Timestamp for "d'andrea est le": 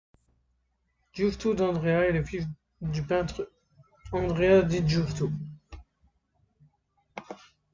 1.53-2.23